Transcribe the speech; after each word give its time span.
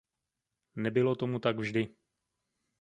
Nebylo 0.75 1.15
tomu 1.15 1.39
tak 1.39 1.57
vždy. 1.59 1.95